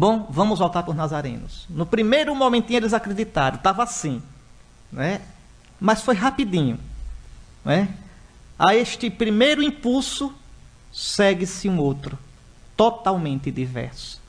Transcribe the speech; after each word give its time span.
Bom, 0.00 0.26
vamos 0.30 0.60
voltar 0.60 0.82
para 0.82 0.92
os 0.92 0.96
nazarenos. 0.96 1.66
No 1.68 1.84
primeiro 1.84 2.34
momentinho 2.34 2.78
eles 2.78 2.94
acreditaram, 2.94 3.56
estava 3.56 3.82
assim, 3.82 4.22
né? 4.90 5.20
mas 5.78 6.00
foi 6.00 6.14
rapidinho. 6.14 6.80
Né? 7.62 7.94
A 8.58 8.74
este 8.74 9.10
primeiro 9.10 9.62
impulso 9.62 10.34
segue-se 10.90 11.68
um 11.68 11.78
outro, 11.78 12.18
totalmente 12.74 13.50
diverso. 13.50 14.22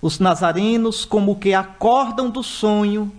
Os 0.00 0.18
nazarenos, 0.18 1.04
como 1.04 1.38
que 1.38 1.52
acordam 1.52 2.30
do 2.30 2.42
sonho 2.42 3.12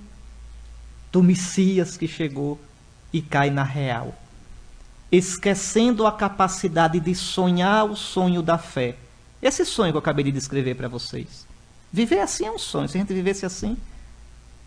do 1.11 1.21
Messias 1.21 1.95
que 1.95 2.07
chegou 2.07 2.59
e 3.13 3.21
cai 3.21 3.51
na 3.51 3.61
real, 3.61 4.15
esquecendo 5.11 6.07
a 6.07 6.11
capacidade 6.11 6.99
de 6.99 7.13
sonhar 7.13 7.85
o 7.85 7.95
sonho 7.95 8.41
da 8.41 8.57
fé. 8.57 8.95
Esse 9.39 9.63
sonho 9.63 9.93
que 9.93 9.97
eu 9.97 9.99
acabei 9.99 10.25
de 10.25 10.31
descrever 10.31 10.73
para 10.73 10.87
vocês. 10.87 11.50
Viver 11.91 12.19
assim 12.19 12.45
é 12.45 12.51
um 12.51 12.59
sonho. 12.59 12.87
Se 12.87 12.97
a 12.97 13.01
gente 13.01 13.13
vivesse 13.13 13.45
assim, 13.45 13.77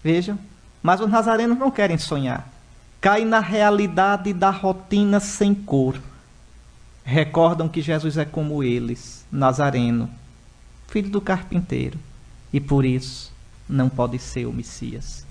vejam. 0.03 0.39
Mas 0.83 1.01
os 1.01 1.11
nazarenos 1.11 1.59
não 1.59 1.71
querem 1.71 1.97
sonhar. 1.97 2.53
Caem 3.01 3.25
na 3.25 3.41
realidade 3.41 4.33
da 4.33 4.51
rotina 4.51 5.21
sem 5.21 5.55
cor. 5.55 5.99
Recordam 7.05 7.69
que 7.69 7.83
Jesus 7.83 8.17
é 8.17 8.25
como 8.25 8.63
eles, 8.63 9.27
nazareno, 9.31 10.09
filho 10.89 11.11
do 11.11 11.21
carpinteiro, 11.21 11.99
e 12.51 12.59
por 12.59 12.83
isso 12.83 13.31
não 13.69 13.91
pode 13.91 14.19
ser 14.19 14.47
o 14.47 14.53
Messias. 14.53 15.27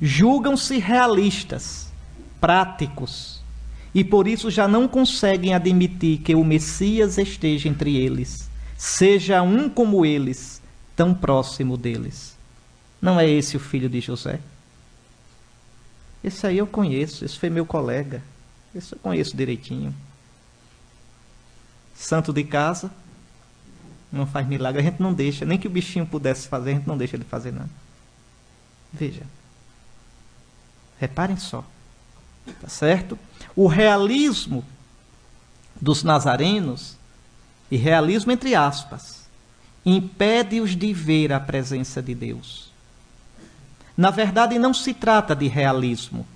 Julgam-se 0.00 0.78
realistas, 0.78 1.90
práticos, 2.40 3.42
e 3.92 4.04
por 4.04 4.28
isso 4.28 4.48
já 4.48 4.68
não 4.68 4.86
conseguem 4.86 5.54
admitir 5.54 6.18
que 6.18 6.34
o 6.36 6.44
Messias 6.44 7.18
esteja 7.18 7.68
entre 7.68 7.96
eles, 7.96 8.48
seja 8.76 9.42
um 9.42 9.68
como 9.68 10.06
eles, 10.06 10.55
tão 10.96 11.14
próximo 11.14 11.76
deles. 11.76 12.34
Não 13.00 13.20
é 13.20 13.28
esse 13.28 13.56
o 13.56 13.60
filho 13.60 13.88
de 13.88 14.00
José? 14.00 14.40
Esse 16.24 16.46
aí 16.46 16.58
eu 16.58 16.66
conheço, 16.66 17.24
esse 17.24 17.38
foi 17.38 17.50
meu 17.50 17.66
colega, 17.66 18.22
esse 18.74 18.94
eu 18.94 18.98
conheço 18.98 19.36
direitinho. 19.36 19.94
Santo 21.94 22.32
de 22.32 22.42
casa, 22.42 22.90
não 24.10 24.26
faz 24.26 24.46
milagre, 24.46 24.80
a 24.80 24.84
gente 24.84 25.00
não 25.00 25.12
deixa, 25.12 25.44
nem 25.44 25.58
que 25.58 25.68
o 25.68 25.70
bichinho 25.70 26.06
pudesse 26.06 26.48
fazer, 26.48 26.70
a 26.70 26.74
gente 26.74 26.88
não 26.88 26.96
deixa 26.96 27.16
ele 27.16 27.24
fazer 27.24 27.52
nada. 27.52 27.70
Veja. 28.92 29.22
Reparem 30.98 31.36
só. 31.36 31.64
Tá 32.60 32.68
certo? 32.68 33.18
O 33.54 33.66
realismo 33.66 34.64
dos 35.80 36.02
nazarenos, 36.02 36.96
e 37.70 37.76
realismo 37.76 38.32
entre 38.32 38.54
aspas, 38.54 39.15
impede-os 39.86 40.76
de 40.76 40.92
ver 40.92 41.32
a 41.32 41.40
presença 41.40 42.02
de 42.02 42.14
Deus. 42.14 42.72
Na 43.96 44.10
verdade, 44.10 44.58
não 44.58 44.74
se 44.74 44.92
trata 44.92 45.34
de 45.34 45.46
realismo, 45.46 46.26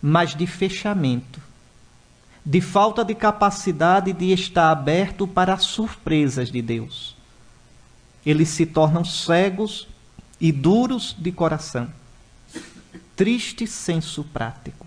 mas 0.00 0.34
de 0.34 0.46
fechamento, 0.46 1.40
de 2.46 2.60
falta 2.62 3.04
de 3.04 3.14
capacidade 3.14 4.12
de 4.12 4.32
estar 4.32 4.70
aberto 4.70 5.26
para 5.26 5.52
as 5.52 5.64
surpresas 5.64 6.50
de 6.50 6.62
Deus. 6.62 7.16
Eles 8.24 8.48
se 8.48 8.64
tornam 8.64 9.04
cegos 9.04 9.88
e 10.40 10.52
duros 10.52 11.14
de 11.18 11.32
coração 11.32 11.92
triste 13.18 13.66
senso 13.66 14.22
prático. 14.22 14.86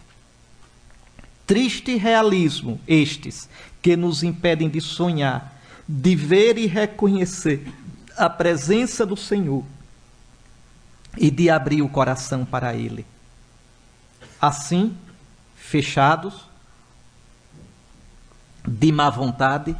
Triste 1.45 1.97
realismo 1.97 2.79
estes 2.87 3.49
que 3.81 3.97
nos 3.97 4.23
impedem 4.23 4.69
de 4.69 4.79
sonhar, 4.79 5.60
de 5.87 6.15
ver 6.15 6.57
e 6.57 6.67
reconhecer 6.67 7.71
a 8.17 8.29
presença 8.29 9.05
do 9.05 9.17
Senhor 9.17 9.63
e 11.17 11.29
de 11.29 11.49
abrir 11.49 11.81
o 11.81 11.89
coração 11.89 12.45
para 12.45 12.73
Ele. 12.73 13.05
Assim, 14.39 14.95
fechados, 15.55 16.45
de 18.65 18.91
má 18.91 19.09
vontade, 19.09 19.75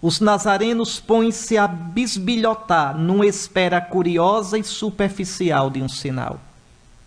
os 0.00 0.20
nazarenos 0.20 1.00
põem-se 1.00 1.56
a 1.56 1.66
bisbilhotar 1.66 2.96
numa 2.98 3.26
espera 3.26 3.80
curiosa 3.80 4.58
e 4.58 4.64
superficial 4.64 5.70
de 5.70 5.80
um 5.80 5.88
sinal. 5.88 6.40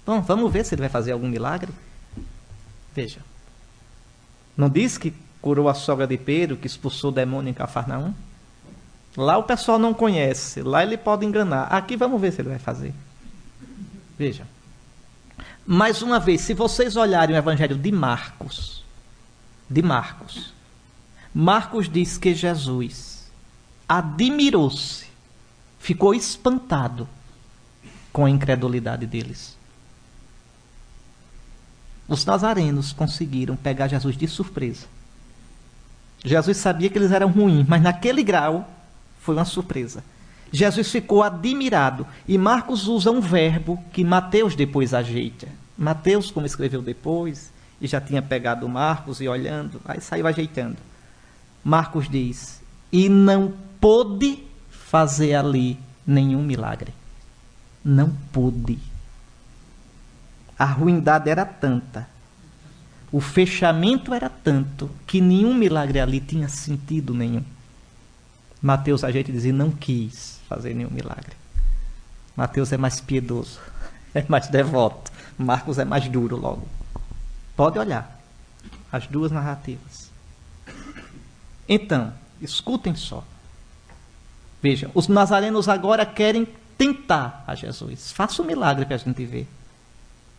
Bom, 0.05 0.21
vamos 0.21 0.51
ver 0.51 0.65
se 0.65 0.73
ele 0.73 0.81
vai 0.81 0.89
fazer 0.89 1.11
algum 1.11 1.27
milagre. 1.27 1.71
Veja. 2.95 3.19
Não 4.55 4.69
diz 4.69 4.97
que 4.97 5.13
curou 5.41 5.69
a 5.69 5.73
sogra 5.73 6.07
de 6.07 6.17
Pedro, 6.17 6.57
que 6.57 6.67
expulsou 6.67 7.11
o 7.11 7.13
demônio 7.13 7.49
em 7.49 7.53
Cafarnaum? 7.53 8.13
Lá 9.15 9.37
o 9.37 9.43
pessoal 9.43 9.79
não 9.79 9.93
conhece, 9.93 10.61
lá 10.61 10.83
ele 10.83 10.97
pode 10.97 11.25
enganar. 11.25 11.63
Aqui 11.63 11.95
vamos 11.95 12.21
ver 12.21 12.31
se 12.31 12.41
ele 12.41 12.49
vai 12.49 12.59
fazer. 12.59 12.93
Veja. 14.17 14.45
Mais 15.65 16.01
uma 16.01 16.19
vez, 16.19 16.41
se 16.41 16.53
vocês 16.53 16.95
olharem 16.95 17.35
o 17.35 17.39
evangelho 17.39 17.75
de 17.75 17.91
Marcos, 17.91 18.83
de 19.69 19.81
Marcos, 19.81 20.53
Marcos 21.33 21.89
diz 21.89 22.17
que 22.17 22.33
Jesus 22.33 23.29
admirou-se, 23.87 25.07
ficou 25.79 26.13
espantado 26.13 27.07
com 28.13 28.25
a 28.25 28.29
incredulidade 28.29 29.05
deles. 29.05 29.57
Os 32.07 32.25
nazarenos 32.25 32.93
conseguiram 32.93 33.55
pegar 33.55 33.87
Jesus 33.87 34.15
de 34.15 34.27
surpresa. 34.27 34.87
Jesus 36.23 36.57
sabia 36.57 36.89
que 36.89 36.97
eles 36.97 37.11
eram 37.11 37.29
ruins, 37.29 37.65
mas 37.67 37.81
naquele 37.81 38.23
grau 38.23 38.67
foi 39.21 39.35
uma 39.35 39.45
surpresa. 39.45 40.03
Jesus 40.51 40.91
ficou 40.91 41.23
admirado. 41.23 42.07
E 42.27 42.37
Marcos 42.37 42.87
usa 42.87 43.11
um 43.11 43.19
verbo 43.19 43.83
que 43.91 44.03
Mateus 44.03 44.55
depois 44.55 44.93
ajeita. 44.93 45.47
Mateus, 45.77 46.31
como 46.31 46.45
escreveu 46.45 46.81
depois, 46.81 47.51
e 47.79 47.87
já 47.87 48.01
tinha 48.01 48.21
pegado 48.21 48.67
Marcos 48.67 49.21
e 49.21 49.27
olhando, 49.27 49.79
aí 49.85 50.01
saiu 50.01 50.25
ajeitando. 50.25 50.77
Marcos 51.63 52.09
diz: 52.09 52.61
E 52.91 53.09
não 53.09 53.53
pôde 53.79 54.43
fazer 54.69 55.35
ali 55.35 55.77
nenhum 56.05 56.41
milagre. 56.41 56.93
Não 57.83 58.11
pôde. 58.31 58.79
A 60.57 60.65
ruindade 60.65 61.29
era 61.29 61.45
tanta, 61.45 62.07
o 63.11 63.21
fechamento 63.21 64.13
era 64.13 64.29
tanto, 64.29 64.89
que 65.05 65.21
nenhum 65.21 65.53
milagre 65.53 65.99
ali 65.99 66.19
tinha 66.19 66.49
sentido 66.49 67.13
nenhum. 67.13 67.43
Mateus, 68.61 69.03
a 69.03 69.11
gente 69.11 69.31
dizia, 69.31 69.53
não 69.53 69.71
quis 69.71 70.39
fazer 70.49 70.73
nenhum 70.73 70.89
milagre. 70.89 71.35
Mateus 72.35 72.71
é 72.73 72.77
mais 72.77 72.99
piedoso, 72.99 73.59
é 74.13 74.23
mais 74.27 74.47
devoto. 74.47 75.11
Marcos 75.37 75.77
é 75.77 75.85
mais 75.85 76.07
duro 76.09 76.35
logo. 76.35 76.67
Pode 77.55 77.77
olhar 77.77 78.19
as 78.91 79.07
duas 79.07 79.31
narrativas. 79.31 80.09
Então, 81.69 82.13
escutem 82.41 82.95
só. 82.95 83.23
Vejam, 84.61 84.89
os 84.93 85.07
nazarenos 85.07 85.69
agora 85.69 86.05
querem 86.05 86.47
tentar 86.77 87.43
a 87.45 87.55
Jesus. 87.55 88.11
Faça 88.11 88.41
um 88.41 88.45
milagre 88.45 88.85
para 88.85 88.95
a 88.95 88.99
gente 88.99 89.25
ver. 89.25 89.47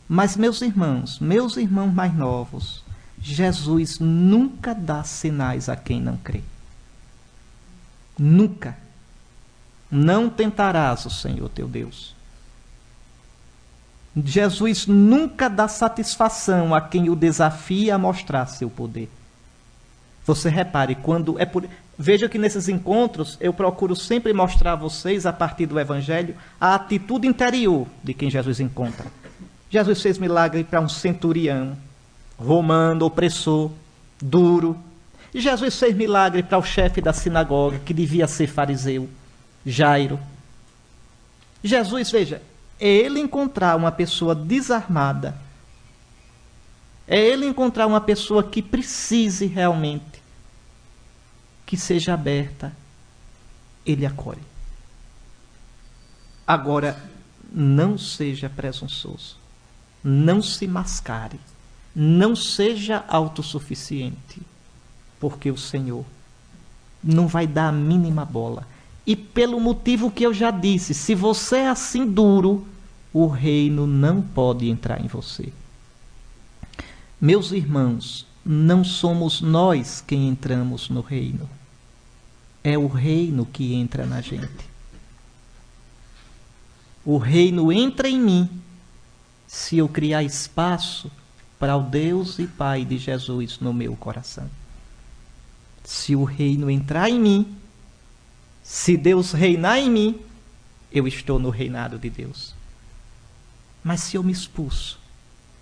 Mas, 0.09 0.37
meus 0.37 0.63
irmãos, 0.63 1.19
meus 1.19 1.57
irmãos 1.57 1.93
mais 1.93 2.15
novos, 2.15 2.83
Jesus 3.21 3.99
nunca 3.99 4.75
dá 4.75 5.05
sinais 5.05 5.69
a 5.69 5.77
quem 5.77 6.01
não 6.01 6.17
crê. 6.17 6.41
Nunca. 8.19 8.77
Não 9.91 10.31
tentarás 10.31 11.05
o 11.05 11.10
Senhor 11.10 11.49
teu 11.49 11.69
Deus. 11.69 12.15
Jesus 14.16 14.87
nunca 14.87 15.49
dá 15.49 15.69
satisfação 15.69 16.75
a 16.75 16.81
quem 16.81 17.09
o 17.09 17.16
desafia 17.16 17.95
a 17.95 17.99
mostrar 17.99 18.47
seu 18.47 18.69
poder. 18.69 19.11
Você 20.27 20.49
repare, 20.49 20.95
quando 20.95 21.39
é 21.39 21.47
por. 21.47 21.69
Veja 21.97 22.28
que 22.28 22.39
nesses 22.39 22.69
encontros 22.69 23.37
eu 23.41 23.53
procuro 23.53 23.97
sempre 23.97 24.33
mostrar 24.33 24.72
a 24.72 24.77
vocês, 24.77 25.27
a 25.27 25.33
partir 25.33 25.66
do 25.66 25.81
Evangelho, 25.81 26.37
a 26.61 26.75
atitude 26.75 27.27
interior 27.27 27.87
de 28.04 28.15
quem 28.15 28.31
Jesus 28.31 28.61
encontra. 28.61 29.07
Jesus 29.70 30.00
fez 30.00 30.18
milagre 30.18 30.65
para 30.65 30.80
um 30.80 30.88
centurião 30.88 31.76
romano, 32.38 33.04
opressor, 33.04 33.70
duro. 34.20 34.78
Jesus 35.34 35.78
fez 35.78 35.94
milagre 35.94 36.42
para 36.42 36.59
o 36.59 36.62
chefe 36.62 37.00
da 37.00 37.12
sinagoga, 37.12 37.78
que 37.80 37.92
devia 37.92 38.26
ser 38.26 38.47
fariseu, 38.47 39.09
Jairo. 39.66 40.18
Jesus, 41.62 42.10
veja, 42.10 42.41
é 42.80 42.88
ele 42.88 43.20
encontrar 43.20 43.76
uma 43.76 43.92
pessoa 43.92 44.34
desarmada, 44.34 45.36
é 47.06 47.18
ele 47.18 47.47
encontrar 47.47 47.86
uma 47.86 48.00
pessoa 48.00 48.42
que 48.42 48.62
precise 48.62 49.47
realmente, 49.47 50.22
que 51.66 51.76
seja 51.76 52.15
aberta, 52.15 52.72
ele 53.84 54.06
acolhe. 54.06 54.42
Agora, 56.47 57.03
não 57.53 57.98
seja 57.98 58.48
presunçoso. 58.48 59.36
Não 60.03 60.41
se 60.42 60.66
mascare. 60.66 61.41
Não 61.95 62.36
seja 62.36 63.04
autossuficiente. 63.09 64.41
Porque 65.18 65.50
o 65.50 65.56
Senhor 65.56 66.04
não 67.03 67.27
vai 67.27 67.47
dar 67.47 67.68
a 67.68 67.72
mínima 67.72 68.24
bola. 68.24 68.66
e 69.06 69.16
pelo 69.16 69.59
motivo 69.59 70.10
que 70.10 70.22
eu 70.22 70.34
já 70.34 70.50
disse, 70.50 70.92
se 70.92 71.15
você 71.15 71.59
é 71.60 71.68
assim 71.68 72.06
duro, 72.06 72.66
o 73.10 73.27
reino 73.27 73.86
não 73.86 74.21
pode 74.21 74.68
entrar 74.68 75.03
em 75.03 75.06
você. 75.06 75.50
Meus 77.18 77.51
irmãos, 77.51 78.27
não 78.44 78.84
somos 78.84 79.41
nós 79.41 80.04
quem 80.06 80.28
entramos 80.28 80.91
no 80.91 81.01
reino. 81.01 81.48
É 82.62 82.77
o 82.77 82.86
reino 82.86 83.47
que 83.47 83.72
entra 83.72 84.04
na 84.04 84.21
gente. 84.21 84.68
O 87.03 87.16
reino 87.16 87.72
entra 87.72 88.10
em 88.10 88.21
mim 88.21 88.51
se 89.48 89.78
eu 89.78 89.89
criar 89.89 90.22
espaço 90.22 91.10
para 91.59 91.74
o 91.74 91.83
Deus 91.83 92.39
e 92.39 92.47
Pai 92.47 92.84
de 92.84 92.98
Jesus 92.98 93.59
no 93.59 93.72
meu 93.72 93.97
coração. 93.97 94.48
Se 95.83 96.15
o 96.15 96.22
reino 96.22 96.71
entrar 96.71 97.09
em 97.09 97.18
mim, 97.18 97.56
se 98.62 98.95
Deus 98.95 99.33
reinar 99.33 99.78
em 99.78 99.91
mim, 99.91 100.21
eu 100.92 101.09
estou 101.09 101.39
no 101.39 101.48
reinado 101.48 101.98
de 101.98 102.10
Deus. 102.10 102.54
Mas 103.83 104.03
se 104.03 104.16
eu 104.16 104.22
me 104.22 104.33
expulso, 104.33 105.00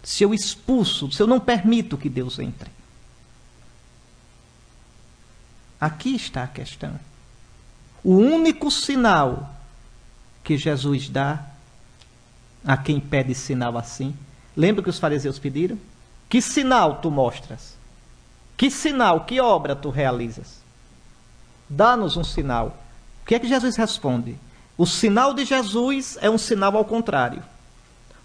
se 0.02 0.24
eu 0.24 0.34
expulso, 0.34 1.10
se 1.12 1.22
eu 1.22 1.26
não 1.26 1.38
permito 1.38 1.96
que 1.96 2.08
Deus 2.08 2.40
entre, 2.40 2.70
aqui 5.80 6.16
está 6.16 6.42
a 6.42 6.48
questão. 6.48 6.98
O 8.02 8.16
único 8.16 8.68
sinal 8.68 9.54
que 10.42 10.58
Jesus 10.58 11.08
dá 11.08 11.55
a 12.64 12.76
quem 12.76 12.98
pede 12.98 13.34
sinal 13.34 13.76
assim. 13.78 14.14
Lembra 14.56 14.82
que 14.82 14.90
os 14.90 14.98
fariseus 14.98 15.38
pediram? 15.38 15.78
Que 16.28 16.40
sinal 16.40 16.96
tu 16.96 17.10
mostras? 17.10 17.76
Que 18.56 18.70
sinal, 18.70 19.24
que 19.24 19.40
obra 19.40 19.76
tu 19.76 19.90
realizas? 19.90 20.60
Dá-nos 21.68 22.16
um 22.16 22.24
sinal. 22.24 22.76
O 23.22 23.26
que 23.26 23.34
é 23.34 23.38
que 23.38 23.48
Jesus 23.48 23.76
responde? 23.76 24.36
O 24.78 24.86
sinal 24.86 25.34
de 25.34 25.44
Jesus 25.44 26.18
é 26.20 26.30
um 26.30 26.38
sinal 26.38 26.76
ao 26.76 26.84
contrário. 26.84 27.42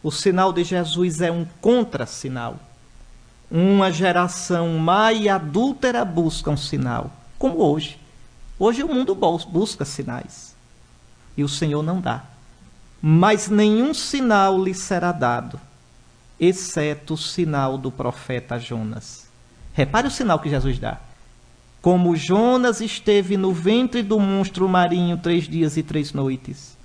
O 0.01 0.11
sinal 0.11 0.51
de 0.51 0.63
Jesus 0.63 1.21
é 1.21 1.31
um 1.31 1.45
contra-sinal. 1.59 2.57
Uma 3.49 3.91
geração 3.91 4.77
má 4.77 5.11
e 5.11 5.27
adúltera 5.27 6.05
busca 6.05 6.49
um 6.49 6.57
sinal, 6.57 7.11
como 7.37 7.61
hoje. 7.61 7.99
Hoje 8.57 8.83
o 8.83 8.87
mundo 8.87 9.13
busca 9.13 9.83
sinais. 9.83 10.55
E 11.35 11.43
o 11.43 11.49
Senhor 11.49 11.83
não 11.83 11.99
dá 11.99 12.30
mas 13.01 13.50
nenhum 13.50 13.94
sinal 13.94 14.63
lhe 14.63 14.74
será 14.74 15.12
dado, 15.12 15.59
exceto 16.39 17.15
o 17.15 17.18
sinal 17.18 17.77
do 17.77 17.92
profeta 17.92 18.59
Jonas. 18.59 19.27
Repare 19.74 20.07
o 20.07 20.12
sinal 20.12 20.39
que 20.39 20.50
Jesus 20.50 20.77
dá. 20.77 21.00
Como 21.81 22.15
Jonas 22.15 22.80
esteve 22.80 23.38
no 23.38 23.51
ventre 23.51 24.03
do 24.03 24.19
monstro 24.19 24.69
marinho 24.69 25.18
três 25.18 25.48
dias 25.48 25.77
e 25.77 25.81
três 25.81 26.13
noites, 26.13 26.77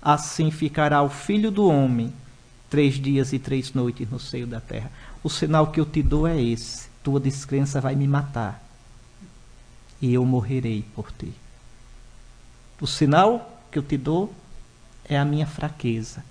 assim 0.00 0.50
ficará 0.50 1.02
o 1.02 1.08
filho 1.08 1.50
do 1.50 1.66
homem 1.66 2.12
três 2.70 2.94
dias 2.94 3.32
e 3.32 3.38
três 3.38 3.72
noites 3.72 4.08
no 4.08 4.20
seio 4.20 4.46
da 4.46 4.60
terra. 4.60 4.92
O 5.24 5.28
sinal 5.28 5.68
que 5.68 5.80
eu 5.80 5.86
te 5.86 6.02
dou 6.02 6.26
é 6.26 6.40
esse: 6.40 6.88
tua 7.02 7.18
descrença 7.18 7.80
vai 7.80 7.96
me 7.96 8.06
matar 8.06 8.62
e 10.00 10.14
eu 10.14 10.24
morrerei 10.24 10.84
por 10.94 11.10
ti. 11.10 11.32
O 12.80 12.86
sinal 12.86 13.60
que 13.72 13.78
eu 13.78 13.82
te 13.82 13.96
dou 13.96 14.32
é 15.08 15.18
a 15.18 15.24
minha 15.24 15.46
fraqueza. 15.46 16.22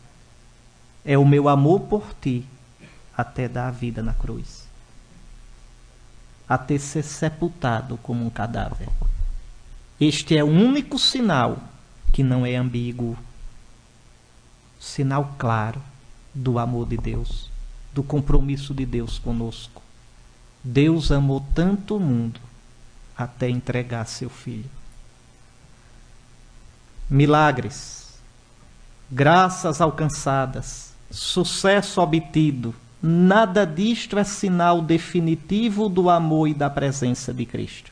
É 1.03 1.17
o 1.17 1.25
meu 1.25 1.49
amor 1.49 1.81
por 1.81 2.13
ti 2.21 2.45
até 3.15 3.47
dar 3.47 3.67
a 3.67 3.71
vida 3.71 4.03
na 4.03 4.13
cruz. 4.13 4.67
Até 6.47 6.77
ser 6.77 7.03
sepultado 7.03 7.97
como 7.97 8.25
um 8.25 8.29
cadáver. 8.29 8.87
Este 9.99 10.37
é 10.37 10.43
o 10.43 10.47
único 10.47 10.99
sinal 10.99 11.57
que 12.13 12.21
não 12.21 12.45
é 12.45 12.55
ambíguo. 12.55 13.17
Sinal 14.79 15.33
claro 15.37 15.81
do 16.33 16.59
amor 16.59 16.87
de 16.87 16.97
Deus, 16.97 17.49
do 17.93 18.03
compromisso 18.03 18.73
de 18.73 18.85
Deus 18.85 19.17
conosco. 19.17 19.81
Deus 20.63 21.11
amou 21.11 21.43
tanto 21.55 21.97
o 21.97 21.99
mundo 21.99 22.39
até 23.17 23.49
entregar 23.49 24.05
seu 24.05 24.29
filho. 24.29 24.69
Milagres 27.09 28.06
graças 29.09 29.81
alcançadas, 29.81 30.93
sucesso 31.09 32.01
obtido, 32.01 32.73
nada 33.01 33.65
disto 33.65 34.17
é 34.17 34.23
sinal 34.23 34.81
definitivo 34.81 35.87
do 35.87 36.09
amor 36.09 36.47
e 36.47 36.53
da 36.53 36.69
presença 36.69 37.33
de 37.33 37.45
Cristo. 37.45 37.91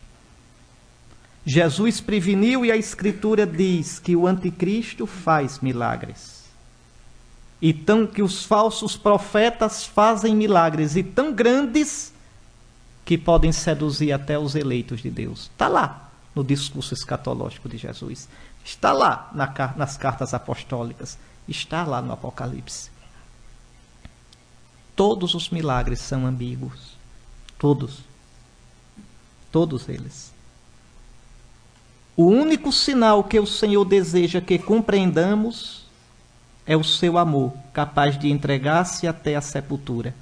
Jesus 1.45 2.01
preveniu 2.01 2.65
e 2.65 2.71
a 2.71 2.75
Escritura 2.75 3.45
diz 3.45 3.99
que 3.99 4.15
o 4.15 4.25
anticristo 4.25 5.05
faz 5.05 5.59
milagres. 5.59 6.43
E 7.61 7.71
tão 7.71 8.05
que 8.07 8.21
os 8.21 8.43
falsos 8.43 8.97
profetas 8.97 9.85
fazem 9.85 10.35
milagres 10.35 10.95
e 10.95 11.03
tão 11.03 11.31
grandes 11.31 12.11
que 13.05 13.17
podem 13.17 13.51
seduzir 13.51 14.11
até 14.11 14.37
os 14.37 14.55
eleitos 14.55 15.01
de 15.01 15.11
Deus. 15.11 15.43
Está 15.43 15.67
lá 15.67 16.11
no 16.33 16.43
discurso 16.43 16.93
escatológico 16.93 17.69
de 17.69 17.77
Jesus. 17.77 18.27
Está 18.65 18.91
lá 18.91 19.29
na, 19.31 19.53
nas 19.77 19.95
cartas 19.95 20.33
apostólicas. 20.33 21.19
Está 21.47 21.83
lá 21.83 22.01
no 22.01 22.11
Apocalipse. 22.11 22.89
Todos 24.95 25.35
os 25.35 25.51
milagres 25.51 25.99
são 25.99 26.25
ambíguos. 26.25 26.97
Todos. 27.59 27.99
Todos 29.51 29.87
eles. 29.87 30.33
O 32.17 32.25
único 32.25 32.71
sinal 32.71 33.23
que 33.23 33.39
o 33.39 33.45
Senhor 33.45 33.85
deseja 33.85 34.41
que 34.41 34.57
compreendamos 34.57 35.85
é 36.65 36.75
o 36.75 36.83
seu 36.83 37.19
amor, 37.19 37.53
capaz 37.71 38.17
de 38.17 38.31
entregar-se 38.31 39.07
até 39.07 39.35
a 39.35 39.41
sepultura, 39.41 40.15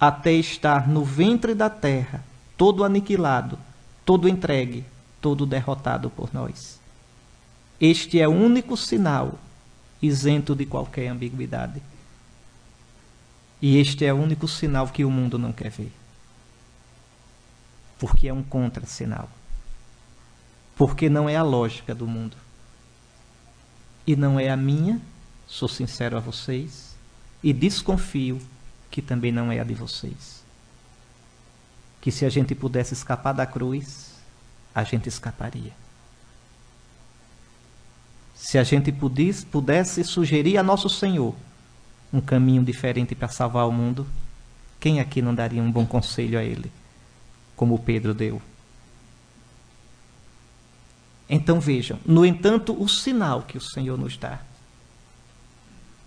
até 0.00 0.32
estar 0.32 0.88
no 0.88 1.04
ventre 1.04 1.54
da 1.54 1.70
terra, 1.70 2.24
todo 2.56 2.82
aniquilado, 2.82 3.56
todo 4.04 4.28
entregue, 4.28 4.84
todo 5.20 5.46
derrotado 5.46 6.10
por 6.10 6.30
nós. 6.32 6.80
Este 7.80 8.20
é 8.20 8.26
o 8.26 8.32
único 8.32 8.76
sinal 8.76 9.38
isento 10.00 10.54
de 10.54 10.66
qualquer 10.66 11.08
ambiguidade. 11.08 11.82
E 13.60 13.76
este 13.78 14.04
é 14.04 14.12
o 14.12 14.16
único 14.16 14.46
sinal 14.46 14.88
que 14.88 15.04
o 15.04 15.10
mundo 15.10 15.38
não 15.38 15.52
quer 15.52 15.70
ver. 15.70 15.92
Porque 17.98 18.28
é 18.28 18.32
um 18.32 18.42
contra-sinal. 18.42 19.28
Porque 20.76 21.08
não 21.08 21.28
é 21.28 21.36
a 21.36 21.42
lógica 21.42 21.94
do 21.94 22.06
mundo. 22.06 22.36
E 24.06 24.14
não 24.14 24.38
é 24.38 24.48
a 24.48 24.56
minha, 24.56 25.00
sou 25.46 25.68
sincero 25.68 26.16
a 26.16 26.20
vocês, 26.20 26.96
e 27.42 27.52
desconfio 27.52 28.40
que 28.90 29.02
também 29.02 29.32
não 29.32 29.50
é 29.50 29.60
a 29.60 29.64
de 29.64 29.74
vocês. 29.74 30.42
Que 32.00 32.12
se 32.12 32.24
a 32.24 32.28
gente 32.28 32.54
pudesse 32.54 32.94
escapar 32.94 33.32
da 33.32 33.44
cruz, 33.44 34.14
a 34.74 34.84
gente 34.84 35.08
escaparia. 35.08 35.72
Se 38.38 38.56
a 38.56 38.62
gente 38.62 38.92
pudesse, 38.92 39.44
pudesse 39.44 40.04
sugerir 40.04 40.58
a 40.58 40.62
Nosso 40.62 40.88
Senhor 40.88 41.34
um 42.12 42.20
caminho 42.20 42.62
diferente 42.62 43.14
para 43.14 43.26
salvar 43.26 43.68
o 43.68 43.72
mundo, 43.72 44.06
quem 44.78 45.00
aqui 45.00 45.20
não 45.20 45.34
daria 45.34 45.60
um 45.60 45.70
bom 45.70 45.84
conselho 45.84 46.38
a 46.38 46.44
Ele, 46.44 46.70
como 47.56 47.80
Pedro 47.80 48.14
deu? 48.14 48.40
Então 51.28 51.60
vejam, 51.60 51.98
no 52.06 52.24
entanto, 52.24 52.80
o 52.80 52.88
sinal 52.88 53.42
que 53.42 53.58
o 53.58 53.60
Senhor 53.60 53.98
nos 53.98 54.16
dá 54.16 54.38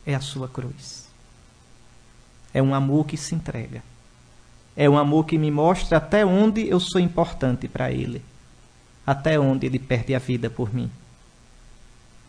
é 0.06 0.16
a 0.16 0.22
sua 0.22 0.48
cruz. 0.48 1.10
É 2.54 2.64
um 2.64 2.74
amor 2.74 3.06
que 3.06 3.18
se 3.18 3.36
entrega. 3.36 3.84
É 4.76 4.90
um 4.90 4.98
amor 4.98 5.26
que 5.26 5.38
me 5.38 5.52
mostra 5.52 5.98
até 5.98 6.26
onde 6.26 6.68
eu 6.68 6.80
sou 6.80 7.00
importante 7.00 7.68
para 7.68 7.92
Ele. 7.92 8.24
Até 9.06 9.38
onde 9.38 9.68
Ele 9.68 9.78
perde 9.78 10.16
a 10.16 10.20
vida 10.20 10.50
por 10.50 10.74
mim. 10.74 10.90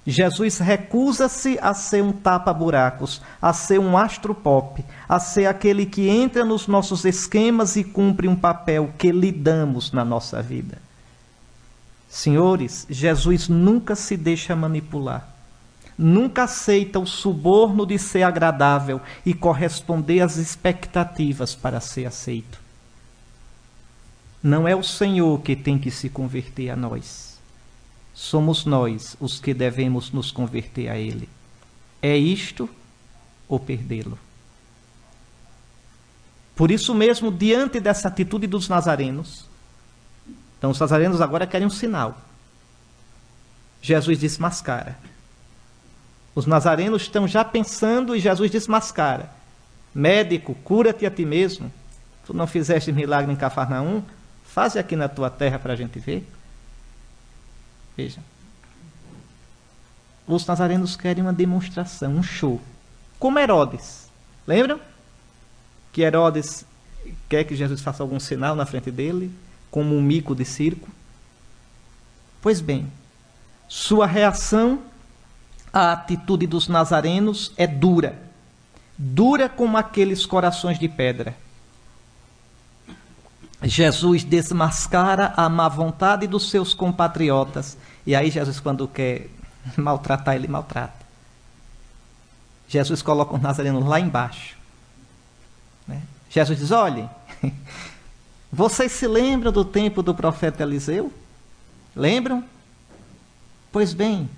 Jesus 0.05 0.59
recusa-se 0.59 1.59
a 1.63 1.73
ser 1.75 2.03
um 2.03 2.11
tapa-buracos, 2.11 3.23
a 3.41 3.53
ser 3.53 3.79
um 3.79 3.97
astro-pop, 3.97 4.85
a 5.09 5.21
ser 5.21 5.47
aquele 5.47 5.87
que 5.87 6.09
entra 6.09 6.45
nos 6.45 6.67
nossos 6.67 7.05
esquemas 7.05 7.77
e 7.77 7.85
cumpre 7.85 8.27
um 8.27 8.35
papel 8.35 8.93
que 8.99 9.13
lhe 9.13 9.31
damos 9.31 9.93
na 9.93 10.05
nossa 10.05 10.43
vida. 10.43 10.79
Senhores, 12.09 12.85
Jesus 12.91 13.49
nunca 13.49 13.95
se 13.95 14.17
deixa 14.17 14.57
manipular. 14.57 15.29
Nunca 15.97 16.45
aceita 16.45 16.99
o 16.99 17.07
suborno 17.07 17.87
de 17.87 17.97
ser 17.97 18.25
agradável 18.25 19.01
e 19.25 19.33
corresponder 19.33 20.21
às 20.21 20.37
expectativas 20.37 21.55
para 21.55 21.81
ser 21.81 22.07
aceito. 22.07 22.61
Não 24.43 24.67
é 24.67 24.75
o 24.75 24.83
Senhor 24.83 25.41
que 25.43 25.55
tem 25.55 25.79
que 25.79 25.93
se 25.93 26.09
converter 26.09 26.71
a 26.71 26.77
nós 26.77 27.33
somos 28.15 28.65
nós 28.65 29.17
os 29.21 29.41
que 29.41 29.55
devemos 29.55 30.11
nos 30.11 30.31
converter 30.31 30.89
a 30.89 30.99
Ele. 30.99 31.29
É 32.01 32.17
isto 32.17 32.69
ou 33.49 33.59
perdê-lo? 33.59 34.19
Por 36.55 36.71
isso 36.71 36.95
mesmo, 36.95 37.33
diante 37.33 37.81
dessa 37.81 38.09
atitude 38.09 38.47
dos 38.47 38.69
nazarenos, 38.69 39.47
então 40.59 40.71
os 40.71 40.79
nazarenos 40.79 41.21
agora 41.21 41.47
querem 41.47 41.67
um 41.67 41.71
sinal. 41.71 42.19
Jesus 43.81 44.19
desmascara. 44.19 44.97
Os 46.35 46.47
nazarenos 46.47 47.03
estão 47.03 47.27
já 47.27 47.45
pensando 47.45 48.15
e 48.15 48.21
Jesus 48.21 48.51
desmascara. 48.51 49.31
Médico, 49.95 50.55
cura-te 50.63 51.05
a 51.05 51.11
ti 51.11 51.25
mesmo. 51.25 51.71
Tu 52.25 52.33
não 52.33 52.47
fizeste 52.47 52.93
milagre 52.93 53.33
em 53.33 53.37
Cafarnaum? 53.37 54.03
Faze 54.45 54.79
aqui 54.79 54.95
na 54.95 55.09
tua 55.09 55.29
terra 55.29 55.59
para 55.59 55.73
a 55.73 55.77
gente 55.77 55.99
ver. 55.99 56.27
Veja. 57.97 58.21
Os 60.27 60.47
nazarenos 60.47 60.97
querem 60.97 61.23
uma 61.23 61.33
demonstração, 61.33 62.15
um 62.15 62.23
show. 62.23 62.61
Como 63.19 63.39
Herodes. 63.39 64.11
Lembram? 64.47 64.81
Que 65.93 66.03
Herodes 66.03 66.65
quer 67.29 67.45
que 67.45 67.57
Jesus 67.57 67.81
faça 67.81 68.03
algum 68.03 68.21
sinal 68.21 68.55
na 68.55 68.65
frente 68.65 68.91
dele, 68.91 69.33
como 69.71 69.97
um 69.97 70.03
mico 70.03 70.35
de 70.35 70.45
circo. 70.45 70.89
Pois 72.41 72.61
bem, 72.61 72.91
sua 73.69 74.07
reação 74.07 74.83
à 75.73 75.93
atitude 75.93 76.47
dos 76.47 76.69
nazarenos 76.69 77.53
é 77.57 77.67
dura. 77.67 78.21
Dura 78.97 79.49
como 79.49 79.77
aqueles 79.77 80.27
corações 80.27 80.79
de 80.79 80.89
pedra. 80.89 81.37
Jesus 83.63 84.25
desmascara 84.25 85.33
a 85.37 85.49
má 85.49 85.69
vontade 85.69 86.27
dos 86.27 86.51
seus 86.51 86.75
compatriotas. 86.75 87.77
E 88.07 88.15
aí, 88.15 88.31
Jesus, 88.31 88.59
quando 88.59 88.89
quer 88.89 89.29
maltratar, 89.77 90.35
ele 90.35 90.49
maltrata. 90.49 91.03
Jesus 92.69 93.03
coloca 93.03 93.35
os 93.35 93.43
nazarenos 93.43 93.85
lá 93.85 94.01
embaixo. 94.01 94.57
Né? 95.87 96.03
Jesus 96.31 96.59
diz: 96.59 96.71
olhem, 96.71 97.09
vocês 98.53 98.93
se 98.93 99.07
lembram 99.07 99.53
do 99.53 99.65
tempo 99.65 100.03
do 100.03 100.15
profeta 100.15 100.63
Eliseu? 100.63 101.13
Lembram? 101.95 102.45
Pois 103.71 103.95
bem, 103.95 104.29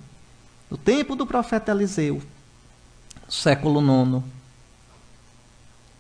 no 0.71 0.77
tempo 0.77 1.17
do 1.17 1.27
profeta 1.27 1.73
Eliseu, 1.73 2.23
século 3.29 3.81
IX, 3.81 4.23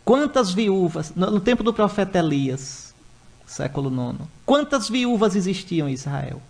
quantas 0.04 0.52
viúvas, 0.52 1.12
no 1.14 1.40
tempo 1.40 1.62
do 1.62 1.72
profeta 1.72 2.18
Elias, 2.18 2.93
século 3.46 3.90
IX, 3.90 4.18
quantas 4.44 4.88
viúvas 4.88 5.36
existiam 5.36 5.88
em 5.88 5.92
Israel? 5.92 6.40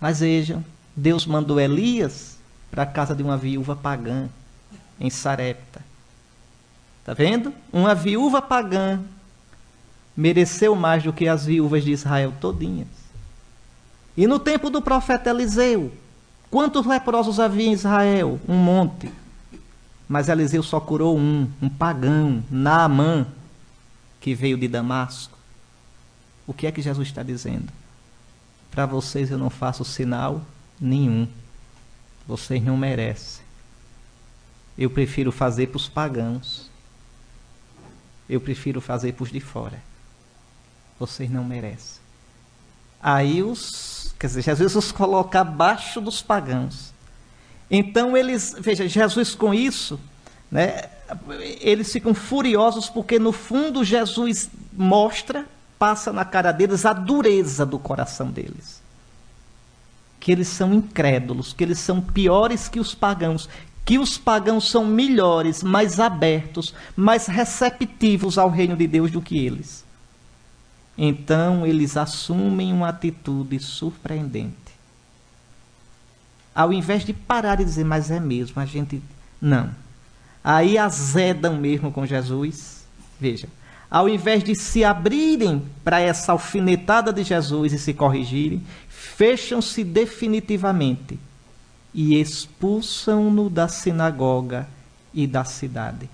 Mas 0.00 0.20
vejam, 0.20 0.64
Deus 0.96 1.26
mandou 1.26 1.60
Elias 1.60 2.38
para 2.70 2.82
a 2.82 2.86
casa 2.86 3.14
de 3.14 3.22
uma 3.22 3.36
viúva 3.36 3.76
pagã, 3.76 4.28
em 4.98 5.10
Sarepta. 5.10 5.80
Está 7.00 7.14
vendo? 7.14 7.52
Uma 7.72 7.94
viúva 7.94 8.40
pagã 8.40 9.00
mereceu 10.16 10.74
mais 10.76 11.02
do 11.02 11.12
que 11.12 11.26
as 11.26 11.46
viúvas 11.46 11.84
de 11.84 11.90
Israel 11.90 12.32
todinhas. 12.40 12.88
E 14.16 14.26
no 14.26 14.38
tempo 14.38 14.70
do 14.70 14.82
profeta 14.82 15.30
Eliseu, 15.30 15.92
quantos 16.50 16.86
leprosos 16.86 17.40
havia 17.40 17.66
em 17.66 17.72
Israel? 17.72 18.38
Um 18.48 18.56
monte. 18.56 19.10
Mas 20.08 20.28
Eliseu 20.28 20.62
só 20.62 20.78
curou 20.78 21.18
um, 21.18 21.48
um 21.60 21.68
pagão, 21.68 22.44
Naamã, 22.50 23.26
que 24.20 24.34
veio 24.34 24.58
de 24.58 24.68
Damasco. 24.68 25.38
O 26.46 26.52
que 26.52 26.66
é 26.66 26.72
que 26.72 26.82
Jesus 26.82 27.08
está 27.08 27.22
dizendo? 27.22 27.72
Para 28.70 28.86
vocês 28.86 29.30
eu 29.30 29.38
não 29.38 29.50
faço 29.50 29.84
sinal 29.84 30.42
nenhum. 30.80 31.28
Vocês 32.26 32.62
não 32.62 32.76
merecem. 32.76 33.44
Eu 34.76 34.90
prefiro 34.90 35.30
fazer 35.30 35.68
para 35.68 35.76
os 35.76 35.88
pagãos. 35.88 36.70
Eu 38.28 38.40
prefiro 38.40 38.80
fazer 38.80 39.12
para 39.12 39.24
os 39.24 39.30
de 39.30 39.40
fora. 39.40 39.82
Vocês 40.98 41.30
não 41.30 41.44
merecem. 41.44 42.00
Aí 43.02 43.42
os 43.42 44.02
Quer 44.22 44.28
dizer, 44.28 44.42
Jesus 44.42 44.76
os 44.76 44.92
coloca 44.92 45.40
abaixo 45.40 46.00
dos 46.00 46.22
pagãos. 46.22 46.94
Então 47.68 48.16
eles, 48.16 48.54
veja, 48.56 48.86
Jesus 48.86 49.34
com 49.34 49.52
isso, 49.52 49.98
né, 50.48 50.84
eles 51.60 51.92
ficam 51.92 52.14
furiosos 52.14 52.88
porque 52.88 53.18
no 53.18 53.32
fundo 53.32 53.82
Jesus 53.82 54.48
mostra, 54.72 55.44
passa 55.82 56.12
na 56.12 56.24
cara 56.24 56.52
deles 56.52 56.86
a 56.86 56.92
dureza 56.92 57.66
do 57.66 57.76
coração 57.76 58.30
deles. 58.30 58.80
Que 60.20 60.30
eles 60.30 60.46
são 60.46 60.72
incrédulos, 60.72 61.52
que 61.52 61.64
eles 61.64 61.80
são 61.80 62.00
piores 62.00 62.68
que 62.68 62.78
os 62.78 62.94
pagãos, 62.94 63.48
que 63.84 63.98
os 63.98 64.16
pagãos 64.16 64.70
são 64.70 64.86
melhores, 64.86 65.60
mais 65.60 65.98
abertos, 65.98 66.72
mais 66.94 67.26
receptivos 67.26 68.38
ao 68.38 68.48
reino 68.48 68.76
de 68.76 68.86
Deus 68.86 69.10
do 69.10 69.20
que 69.20 69.44
eles. 69.44 69.84
Então 70.96 71.66
eles 71.66 71.96
assumem 71.96 72.72
uma 72.72 72.90
atitude 72.90 73.58
surpreendente. 73.58 74.54
Ao 76.54 76.72
invés 76.72 77.04
de 77.04 77.12
parar 77.12 77.60
e 77.60 77.64
dizer, 77.64 77.84
mas 77.84 78.08
é 78.08 78.20
mesmo, 78.20 78.62
a 78.62 78.66
gente. 78.66 79.02
Não. 79.40 79.74
Aí 80.44 80.78
azedam 80.78 81.56
mesmo 81.56 81.90
com 81.90 82.06
Jesus. 82.06 82.86
Veja. 83.18 83.48
Ao 83.92 84.08
invés 84.08 84.42
de 84.42 84.54
se 84.54 84.82
abrirem 84.82 85.62
para 85.84 86.00
essa 86.00 86.32
alfinetada 86.32 87.12
de 87.12 87.22
Jesus 87.22 87.74
e 87.74 87.78
se 87.78 87.92
corrigirem, 87.92 88.66
fecham-se 88.88 89.84
definitivamente 89.84 91.20
e 91.92 92.18
expulsam-no 92.18 93.50
da 93.50 93.68
sinagoga 93.68 94.66
e 95.12 95.26
da 95.26 95.44
cidade, 95.44 96.08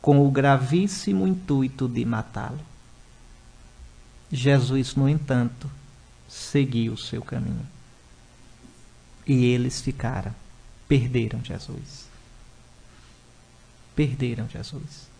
com 0.00 0.26
o 0.26 0.28
gravíssimo 0.28 1.24
intuito 1.24 1.86
de 1.86 2.04
matá-lo. 2.04 2.58
Jesus, 4.28 4.96
no 4.96 5.08
entanto, 5.08 5.70
seguiu 6.28 6.94
o 6.94 6.98
seu 6.98 7.22
caminho. 7.22 7.64
E 9.24 9.44
eles 9.44 9.80
ficaram, 9.80 10.34
perderam 10.88 11.44
Jesus. 11.44 12.08
Perderam 13.94 14.48
Jesus. 14.48 15.11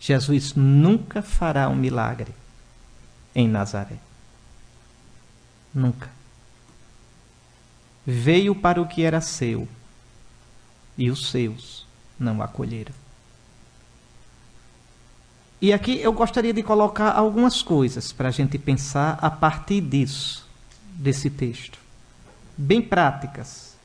Jesus 0.00 0.54
nunca 0.54 1.22
fará 1.22 1.68
um 1.68 1.74
milagre 1.74 2.32
em 3.34 3.48
Nazaré. 3.48 3.96
Nunca. 5.74 6.10
Veio 8.06 8.54
para 8.54 8.80
o 8.80 8.86
que 8.86 9.02
era 9.02 9.20
seu, 9.20 9.68
e 10.96 11.10
os 11.10 11.30
seus 11.30 11.86
não 12.18 12.40
acolheram. 12.42 12.94
E 15.60 15.72
aqui 15.72 16.00
eu 16.00 16.12
gostaria 16.12 16.52
de 16.52 16.62
colocar 16.62 17.10
algumas 17.10 17.62
coisas 17.62 18.12
para 18.12 18.28
a 18.28 18.32
gente 18.32 18.58
pensar 18.58 19.18
a 19.20 19.28
partir 19.28 19.80
disso, 19.80 20.46
desse 20.94 21.28
texto. 21.28 21.78
Bem 22.56 22.80
práticas. 22.80 23.76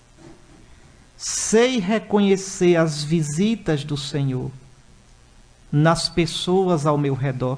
Sei 1.17 1.79
reconhecer 1.79 2.75
as 2.75 3.03
visitas 3.03 3.83
do 3.83 3.97
Senhor 3.97 4.51
nas 5.73 6.07
pessoas 6.07 6.85
ao 6.85 6.99
meu 6.99 7.15
redor, 7.15 7.57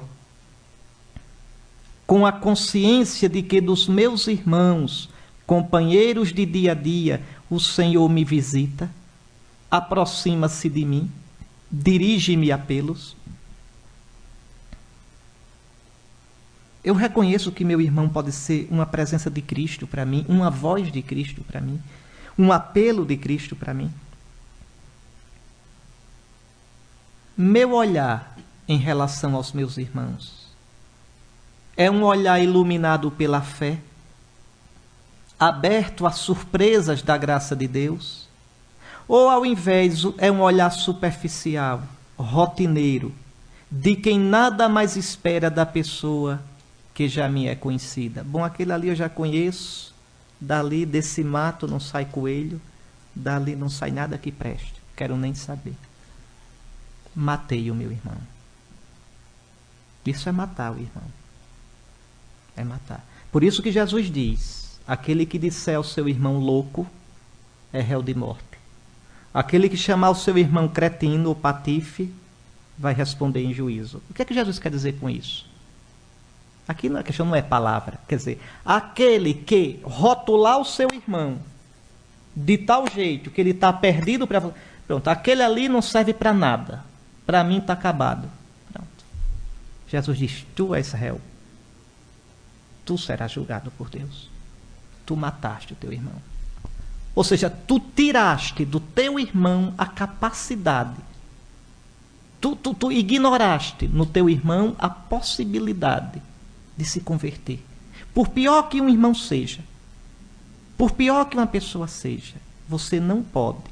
com 2.06 2.24
a 2.24 2.32
consciência 2.32 3.28
de 3.28 3.42
que 3.42 3.60
dos 3.60 3.86
meus 3.86 4.26
irmãos, 4.26 5.10
companheiros 5.46 6.32
de 6.32 6.46
dia 6.46 6.72
a 6.72 6.74
dia, 6.74 7.22
o 7.50 7.60
Senhor 7.60 8.08
me 8.08 8.24
visita, 8.24 8.90
aproxima-se 9.70 10.70
de 10.70 10.82
mim, 10.82 11.10
dirige-me 11.70 12.50
apelos. 12.50 13.14
Eu 16.82 16.94
reconheço 16.94 17.52
que 17.52 17.66
meu 17.66 17.82
irmão 17.82 18.08
pode 18.08 18.32
ser 18.32 18.66
uma 18.70 18.86
presença 18.86 19.28
de 19.28 19.42
Cristo 19.42 19.86
para 19.86 20.06
mim, 20.06 20.24
uma 20.26 20.48
voz 20.48 20.90
de 20.90 21.02
Cristo 21.02 21.42
para 21.42 21.60
mim, 21.60 21.78
um 22.38 22.50
apelo 22.50 23.04
de 23.04 23.18
Cristo 23.18 23.54
para 23.54 23.74
mim. 23.74 23.92
Meu 27.38 27.72
olhar 27.74 28.34
em 28.66 28.78
relação 28.78 29.36
aos 29.36 29.52
meus 29.52 29.76
irmãos 29.76 30.46
é 31.76 31.90
um 31.90 32.02
olhar 32.02 32.40
iluminado 32.40 33.10
pela 33.10 33.42
fé, 33.42 33.78
aberto 35.38 36.06
às 36.06 36.16
surpresas 36.16 37.02
da 37.02 37.18
graça 37.18 37.54
de 37.54 37.68
Deus, 37.68 38.26
ou 39.06 39.28
ao 39.28 39.44
invés 39.44 40.02
é 40.16 40.32
um 40.32 40.40
olhar 40.40 40.70
superficial, 40.70 41.82
rotineiro, 42.16 43.14
de 43.70 43.94
quem 43.94 44.18
nada 44.18 44.66
mais 44.66 44.96
espera 44.96 45.50
da 45.50 45.66
pessoa 45.66 46.40
que 46.94 47.06
já 47.06 47.28
me 47.28 47.48
é 47.48 47.54
conhecida. 47.54 48.24
Bom, 48.24 48.42
aquele 48.42 48.72
ali 48.72 48.88
eu 48.88 48.96
já 48.96 49.10
conheço, 49.10 49.94
dali 50.40 50.86
desse 50.86 51.22
mato 51.22 51.68
não 51.68 51.80
sai 51.80 52.06
coelho, 52.06 52.58
dali 53.14 53.54
não 53.54 53.68
sai 53.68 53.90
nada 53.90 54.16
que 54.16 54.32
preste, 54.32 54.80
quero 54.96 55.18
nem 55.18 55.34
saber. 55.34 55.74
Matei 57.16 57.70
o 57.70 57.74
meu 57.74 57.90
irmão. 57.90 58.18
Isso 60.04 60.28
é 60.28 60.32
matar 60.32 60.72
o 60.72 60.74
irmão. 60.74 61.04
É 62.54 62.62
matar. 62.62 63.02
Por 63.32 63.42
isso 63.42 63.62
que 63.62 63.72
Jesus 63.72 64.10
diz: 64.12 64.78
aquele 64.86 65.24
que 65.24 65.38
disser 65.38 65.76
ao 65.76 65.84
seu 65.84 66.08
irmão 66.08 66.38
louco 66.38 66.86
é 67.72 67.80
réu 67.80 68.02
de 68.02 68.14
morte. 68.14 68.44
Aquele 69.32 69.68
que 69.68 69.76
chamar 69.76 70.10
o 70.10 70.14
seu 70.14 70.36
irmão 70.38 70.68
cretino 70.68 71.30
ou 71.30 71.34
patife 71.34 72.12
vai 72.78 72.94
responder 72.94 73.42
em 73.42 73.52
juízo. 73.52 74.02
O 74.10 74.14
que 74.14 74.22
é 74.22 74.24
que 74.24 74.34
Jesus 74.34 74.58
quer 74.58 74.70
dizer 74.70 74.98
com 74.98 75.08
isso? 75.08 75.46
Aqui 76.68 76.88
a 76.94 77.02
questão 77.02 77.26
não 77.26 77.34
é 77.34 77.42
palavra. 77.42 77.98
Quer 78.08 78.16
dizer, 78.16 78.42
aquele 78.64 79.34
que 79.34 79.80
rotular 79.82 80.58
o 80.58 80.64
seu 80.64 80.88
irmão 80.92 81.38
de 82.34 82.58
tal 82.58 82.86
jeito 82.88 83.30
que 83.30 83.40
ele 83.40 83.50
está 83.50 83.72
perdido 83.72 84.26
para. 84.26 84.52
Pronto, 84.86 85.08
aquele 85.08 85.42
ali 85.42 85.68
não 85.68 85.80
serve 85.80 86.12
para 86.12 86.32
nada. 86.32 86.84
Para 87.26 87.42
mim 87.42 87.58
está 87.58 87.72
acabado. 87.72 88.30
Pronto. 88.72 89.04
Jesus 89.88 90.16
diz: 90.16 90.46
Tu 90.54 90.74
és 90.74 90.92
réu. 90.92 91.20
Tu 92.84 92.96
serás 92.96 93.32
julgado 93.32 93.70
por 93.72 93.90
Deus. 93.90 94.30
Tu 95.04 95.16
mataste 95.16 95.72
o 95.72 95.76
teu 95.76 95.92
irmão. 95.92 96.14
Ou 97.14 97.24
seja, 97.24 97.50
tu 97.50 97.80
tiraste 97.80 98.64
do 98.64 98.78
teu 98.78 99.18
irmão 99.18 99.74
a 99.76 99.86
capacidade. 99.86 100.96
Tu, 102.40 102.54
tu, 102.54 102.74
tu 102.74 102.92
ignoraste 102.92 103.88
no 103.88 104.06
teu 104.06 104.28
irmão 104.28 104.76
a 104.78 104.88
possibilidade 104.88 106.22
de 106.76 106.84
se 106.84 107.00
converter. 107.00 107.64
Por 108.14 108.28
pior 108.28 108.68
que 108.68 108.80
um 108.80 108.88
irmão 108.88 109.14
seja, 109.14 109.60
por 110.76 110.92
pior 110.92 111.24
que 111.24 111.36
uma 111.36 111.46
pessoa 111.46 111.88
seja, 111.88 112.34
você 112.68 113.00
não 113.00 113.22
pode 113.22 113.64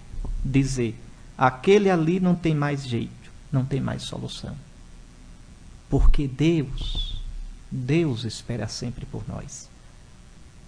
dizer 0.43 0.99
aquele 1.37 1.91
ali 1.91 2.21
não 2.21 2.35
tem 2.35 2.55
mais 2.55 2.87
jeito, 2.87 3.24
não 3.55 3.65
tem 3.65 3.81
mais 3.81 4.03
solução. 4.03 4.55
Porque 5.89 6.27
Deus, 6.27 7.23
Deus 7.71 8.25
espera 8.25 8.67
sempre 8.67 9.07
por 9.07 9.23
nós. 9.29 9.71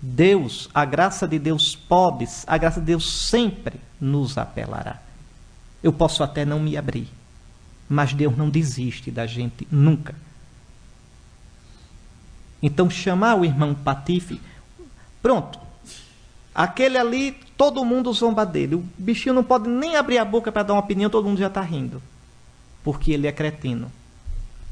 Deus, 0.01 0.71
a 0.73 0.85
graça 0.85 1.27
de 1.27 1.39
Deus 1.39 1.75
pode, 1.75 2.27
a 2.47 2.57
graça 2.57 2.81
de 2.81 2.87
Deus 2.87 3.29
sempre 3.29 3.81
nos 4.01 4.39
apelará. 4.39 5.03
Eu 5.83 5.93
posso 5.93 6.23
até 6.23 6.45
não 6.45 6.61
me 6.61 6.77
abrir, 6.77 7.09
mas 7.89 8.15
Deus 8.15 8.37
não 8.37 8.49
desiste 8.49 9.11
da 9.11 9.27
gente 9.27 9.67
nunca. 9.71 10.15
Então 12.63 12.89
chamar 12.89 13.37
o 13.37 13.45
irmão 13.45 13.75
Patife, 13.75 14.41
pronto. 15.21 15.59
Aquele 16.55 16.97
ali, 16.97 17.33
todo 17.57 17.85
mundo 17.85 18.13
zomba 18.13 18.47
dele. 18.47 18.77
O 18.77 18.85
bichinho 18.97 19.35
não 19.35 19.45
pode 19.45 19.69
nem 19.69 19.97
abrir 19.97 20.19
a 20.19 20.25
boca 20.25 20.51
para 20.51 20.63
dar 20.63 20.75
uma 20.75 20.81
opinião, 20.81 21.11
todo 21.11 21.29
mundo 21.29 21.39
já 21.39 21.49
está 21.49 21.61
rindo. 21.61 22.03
Porque 22.87 23.11
ele 23.11 23.27
é 23.27 23.33
cretino. 23.33 23.91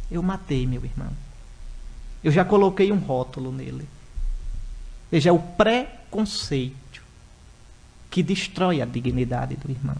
Eu 0.09 0.23
matei 0.23 0.69
meu 0.69 0.85
irmão. 0.85 1.11
Eu 2.23 2.31
já 2.31 2.45
coloquei 2.45 2.93
um 2.93 2.99
rótulo 2.99 3.51
nele. 3.51 3.89
Veja, 5.11 5.31
é 5.31 5.33
o 5.33 5.41
preconceito 5.41 7.03
que 8.13 8.23
destrói 8.23 8.81
a 8.81 8.85
dignidade 8.85 9.57
do 9.57 9.69
irmão. 9.69 9.97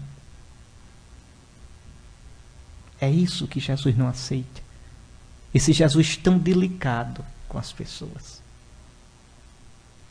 É 3.01 3.11
isso 3.11 3.49
que 3.49 3.59
Jesus 3.59 3.97
não 3.97 4.07
aceita. 4.07 4.61
Esse 5.53 5.73
Jesus 5.73 6.15
tão 6.15 6.37
delicado 6.37 7.21
com 7.49 7.57
as 7.57 7.73
pessoas. 7.73 8.41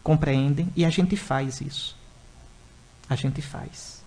Compreendem? 0.03 0.71
E 0.77 0.85
a 0.85 0.91
gente 0.91 1.17
faz 1.17 1.63
isso. 1.63 1.97
A 3.09 3.17
gente 3.17 3.41
faz. 3.41 4.05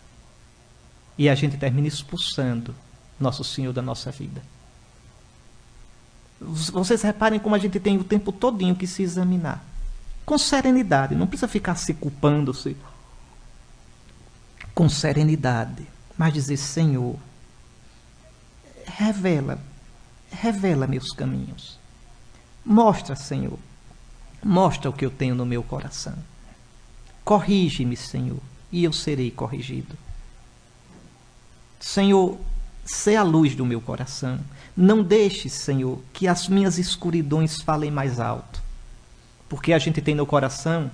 E 1.18 1.28
a 1.28 1.34
gente 1.34 1.58
termina 1.58 1.88
expulsando 1.88 2.76
Nosso 3.20 3.44
Senhor 3.44 3.74
da 3.74 3.82
nossa 3.82 4.12
vida. 4.12 4.42
Vocês 6.40 7.02
reparem 7.02 7.40
como 7.40 7.56
a 7.56 7.58
gente 7.58 7.80
tem 7.80 7.98
o 7.98 8.04
tempo 8.04 8.32
todinho 8.32 8.76
que 8.76 8.86
se 8.86 9.02
examinar 9.02 9.64
com 10.28 10.38
serenidade, 10.38 11.16
não 11.16 11.26
precisa 11.26 11.48
ficar 11.48 11.76
se 11.76 11.94
culpando-se. 11.94 12.76
Com 14.76 14.90
serenidade, 14.90 15.88
mas 16.18 16.34
dizer: 16.34 16.58
Senhor, 16.58 17.16
revela, 18.86 19.58
revela 20.30 20.86
meus 20.86 21.14
caminhos. 21.14 21.80
Mostra, 22.66 23.16
Senhor, 23.16 23.58
mostra 24.44 24.90
o 24.90 24.94
que 24.94 25.06
eu 25.06 25.10
tenho 25.10 25.34
no 25.34 25.46
meu 25.46 25.64
coração. 25.64 26.14
Corrige-me, 27.24 27.96
Senhor, 27.96 28.42
e 28.70 28.84
eu 28.84 28.92
serei 28.92 29.32
corrigido. 29.32 29.96
Senhor, 31.80 32.38
sê 32.88 33.16
a 33.16 33.24
luz 33.24 33.56
do 33.56 33.66
meu 33.66 33.82
coração. 33.82 34.40
Não 34.76 35.04
deixe, 35.04 35.50
Senhor, 35.50 36.02
que 36.14 36.28
as 36.28 36.48
minhas 36.48 36.78
escuridões 36.78 37.62
falem 37.62 37.92
mais 37.92 38.20
alto. 38.20 38.62
Porque 39.50 39.74
a 39.74 39.80
gente 39.80 40.02
tem 40.02 40.16
no 40.16 40.26
coração 40.26 40.90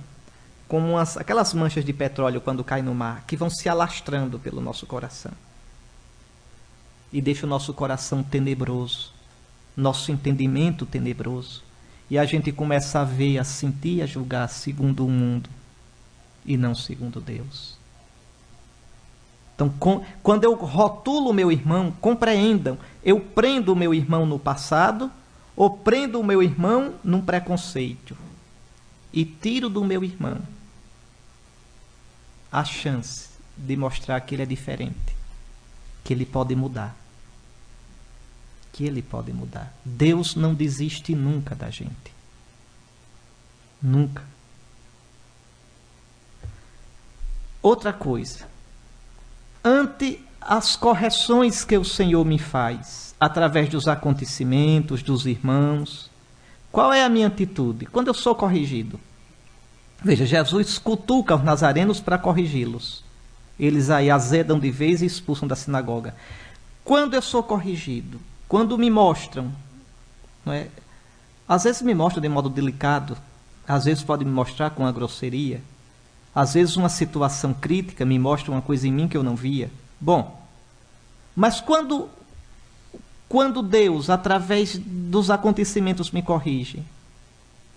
como 0.66 0.96
aquelas 0.98 1.54
manchas 1.54 1.84
de 1.84 1.92
petróleo 1.92 2.40
quando 2.40 2.64
caem 2.64 2.82
no 2.84 2.94
mar, 2.94 3.24
que 3.26 3.36
vão 3.36 3.48
se 3.48 3.68
alastrando 3.68 4.38
pelo 4.38 4.60
nosso 4.60 4.86
coração. 4.86 5.32
E 7.12 7.20
deixa 7.20 7.46
o 7.46 7.48
nosso 7.48 7.72
coração 7.72 8.22
tenebroso, 8.22 9.12
nosso 9.76 10.10
entendimento 10.10 10.84
tenebroso. 10.84 11.62
E 12.10 12.18
a 12.18 12.24
gente 12.24 12.50
começa 12.50 13.00
a 13.00 13.04
ver, 13.04 13.38
a 13.38 13.44
sentir, 13.44 14.02
a 14.02 14.06
julgar 14.06 14.48
segundo 14.48 15.06
o 15.06 15.10
mundo 15.10 15.48
e 16.44 16.56
não 16.56 16.74
segundo 16.74 17.20
Deus. 17.20 17.73
Então, 19.54 19.68
com, 19.68 20.04
quando 20.22 20.44
eu 20.44 20.54
rotulo 20.54 21.30
o 21.30 21.34
meu 21.34 21.50
irmão, 21.50 21.92
compreendam, 22.00 22.76
eu 23.04 23.20
prendo 23.20 23.72
o 23.72 23.76
meu 23.76 23.94
irmão 23.94 24.26
no 24.26 24.38
passado 24.38 25.10
ou 25.56 25.70
prendo 25.70 26.20
o 26.20 26.24
meu 26.24 26.42
irmão 26.42 26.94
num 27.04 27.20
preconceito 27.20 28.16
e 29.12 29.24
tiro 29.24 29.68
do 29.68 29.84
meu 29.84 30.02
irmão 30.02 30.42
a 32.50 32.64
chance 32.64 33.30
de 33.56 33.76
mostrar 33.76 34.20
que 34.20 34.34
ele 34.34 34.42
é 34.42 34.46
diferente, 34.46 35.16
que 36.02 36.12
ele 36.12 36.26
pode 36.26 36.54
mudar. 36.54 36.96
Que 38.72 38.84
ele 38.84 39.02
pode 39.02 39.32
mudar. 39.32 39.72
Deus 39.84 40.34
não 40.34 40.52
desiste 40.52 41.14
nunca 41.14 41.54
da 41.54 41.70
gente. 41.70 42.12
Nunca. 43.80 44.24
Outra 47.62 47.92
coisa. 47.92 48.48
Ante 49.64 50.20
as 50.40 50.76
correções 50.76 51.64
que 51.64 51.78
o 51.78 51.84
Senhor 51.84 52.22
me 52.24 52.38
faz, 52.38 53.14
através 53.18 53.68
dos 53.70 53.88
acontecimentos, 53.88 55.02
dos 55.02 55.24
irmãos, 55.24 56.10
qual 56.70 56.92
é 56.92 57.02
a 57.02 57.08
minha 57.08 57.28
atitude? 57.28 57.86
Quando 57.86 58.08
eu 58.08 58.14
sou 58.14 58.34
corrigido. 58.34 59.00
Veja, 60.02 60.26
Jesus 60.26 60.78
cutuca 60.78 61.34
os 61.34 61.42
nazarenos 61.42 61.98
para 61.98 62.18
corrigi-los. 62.18 63.02
Eles 63.58 63.88
aí 63.88 64.10
azedam 64.10 64.58
de 64.58 64.70
vez 64.70 65.00
e 65.00 65.06
expulsam 65.06 65.48
da 65.48 65.56
sinagoga. 65.56 66.14
Quando 66.84 67.14
eu 67.14 67.22
sou 67.22 67.42
corrigido, 67.42 68.20
quando 68.46 68.76
me 68.76 68.90
mostram, 68.90 69.50
é? 70.46 70.66
às 71.48 71.64
vezes 71.64 71.80
me 71.80 71.94
mostram 71.94 72.20
de 72.20 72.28
modo 72.28 72.50
delicado, 72.50 73.16
às 73.66 73.86
vezes 73.86 74.02
pode 74.02 74.24
me 74.24 74.30
mostrar 74.30 74.70
com 74.70 74.86
a 74.86 74.92
grosseria, 74.92 75.62
às 76.34 76.54
vezes 76.54 76.76
uma 76.76 76.88
situação 76.88 77.54
crítica 77.54 78.04
me 78.04 78.18
mostra 78.18 78.50
uma 78.50 78.62
coisa 78.62 78.88
em 78.88 78.92
mim 78.92 79.08
que 79.08 79.16
eu 79.16 79.22
não 79.22 79.36
via. 79.36 79.70
Bom, 80.00 80.44
mas 81.36 81.60
quando 81.60 82.08
quando 83.28 83.62
Deus, 83.62 84.10
através 84.10 84.78
dos 84.78 85.30
acontecimentos, 85.30 86.10
me 86.10 86.22
corrige, 86.22 86.84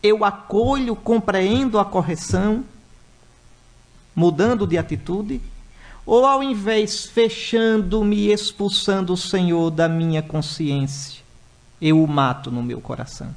eu 0.03 0.23
acolho, 0.23 0.95
compreendo 0.95 1.79
a 1.79 1.85
correção, 1.85 2.63
mudando 4.15 4.67
de 4.67 4.77
atitude, 4.77 5.41
ou 6.05 6.25
ao 6.25 6.43
invés 6.43 7.05
fechando-me, 7.05 8.31
expulsando 8.31 9.13
o 9.13 9.17
Senhor 9.17 9.71
da 9.71 9.89
minha 9.89 10.21
consciência, 10.21 11.21
eu 11.81 12.03
o 12.03 12.07
mato 12.07 12.51
no 12.51 12.61
meu 12.61 12.79
coração? 12.79 13.33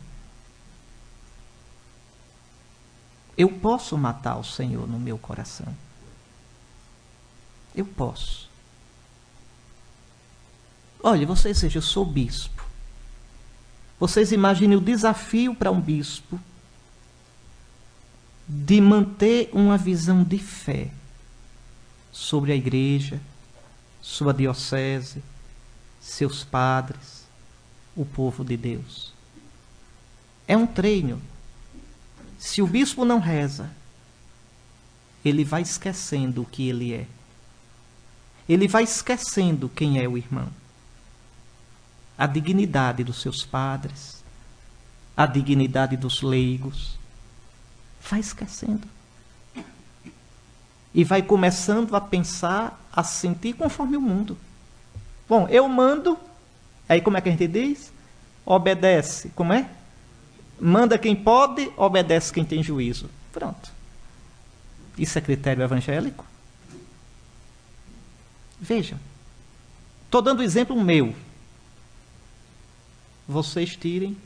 Eu 3.40 3.48
posso 3.48 3.96
matar 3.96 4.37
o 4.37 4.44
Senhor 4.44 4.87
no 4.87 4.98
meu 4.98 5.16
coração. 5.16 5.74
Eu 7.74 7.87
posso. 7.87 8.50
Olha, 11.03 11.26
vocês 11.26 11.59
vejam, 11.62 11.79
eu 11.79 11.83
sou 11.83 12.05
bispo. 12.05 12.62
Vocês 13.98 14.31
imaginem 14.31 14.76
o 14.76 14.81
desafio 14.81 15.55
para 15.55 15.70
um 15.70 15.81
bispo 15.81 16.38
de 18.46 18.79
manter 18.79 19.48
uma 19.55 19.79
visão 19.79 20.22
de 20.22 20.37
fé 20.37 20.90
sobre 22.12 22.53
a 22.53 22.57
igreja, 22.57 23.18
sua 24.03 24.35
diocese, 24.35 25.24
seus 25.98 26.44
padres, 26.44 27.24
o 27.96 28.05
povo 28.05 28.44
de 28.44 28.59
Deus. 28.59 29.14
É 30.46 30.55
um 30.59 30.66
treino. 30.66 31.30
Se 32.40 32.61
o 32.61 32.66
bispo 32.66 33.05
não 33.05 33.20
reza, 33.20 33.70
ele 35.24 35.44
vai 35.44 35.62
esquecendo 35.62 36.42
o 36.42 36.46
que 36.46 36.68
ele 36.68 36.92
é. 36.92 37.07
Ele 38.48 38.66
vai 38.66 38.83
esquecendo 38.83 39.68
quem 39.68 40.00
é 40.03 40.09
o 40.09 40.18
irmão 40.18 40.48
a 42.20 42.26
dignidade 42.26 43.03
dos 43.03 43.22
seus 43.22 43.46
padres, 43.46 44.22
a 45.16 45.24
dignidade 45.24 45.96
dos 45.96 46.20
leigos. 46.20 46.98
Vai 48.11 48.20
esquecendo. 48.20 48.87
E 50.92 51.03
vai 51.03 51.22
começando 51.22 51.96
a 51.96 52.00
pensar, 52.00 52.79
a 52.92 53.03
sentir 53.03 53.55
conforme 53.55 53.96
o 53.96 54.03
mundo. 54.03 54.37
Bom, 55.26 55.48
eu 55.48 55.66
mando, 55.66 56.18
aí 56.87 57.00
como 57.00 57.16
é 57.16 57.22
que 57.22 57.31
a 57.31 57.33
gente 57.33 57.48
diz? 57.48 57.90
Obedece, 58.44 59.31
como 59.31 59.55
é? 59.55 59.66
Manda 60.61 60.99
quem 60.99 61.16
pode, 61.16 61.73
obedece 61.77 62.33
quem 62.33 62.44
tem 62.44 62.62
juízo. 62.62 63.09
Pronto. 63.33 63.70
Isso 64.99 65.16
é 65.16 65.20
critério 65.23 65.62
evangélico? 65.62 66.25
Veja. 68.61 68.99
Estou 70.05 70.20
dando 70.20 70.42
exemplo 70.42 70.79
meu. 70.79 71.14
Vocês 73.27 73.75
tirem 73.77 74.16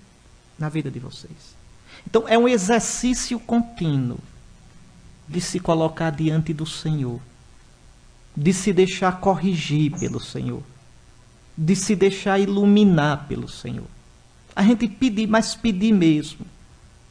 na 0.59 0.69
vida 0.69 0.91
de 0.91 0.99
vocês. 0.99 1.55
Então, 2.07 2.27
é 2.27 2.37
um 2.37 2.49
exercício 2.49 3.39
contínuo 3.39 4.19
de 5.29 5.41
se 5.41 5.61
colocar 5.61 6.11
diante 6.11 6.53
do 6.53 6.67
Senhor, 6.67 7.21
de 8.37 8.53
se 8.53 8.73
deixar 8.73 9.21
corrigir 9.21 9.93
pelo 9.99 10.21
Senhor, 10.21 10.63
de 11.57 11.77
se 11.77 11.95
deixar 11.95 12.39
iluminar 12.39 13.27
pelo 13.29 13.49
Senhor. 13.49 13.87
A 14.55 14.63
gente 14.63 14.87
pedir, 14.89 15.27
mas 15.27 15.55
pedir 15.55 15.93
mesmo. 15.93 16.47